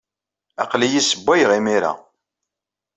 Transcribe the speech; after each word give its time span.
Aql-iyi 0.63 1.01
ssewwayeɣ 1.03 1.51
imir-a. 1.59 1.91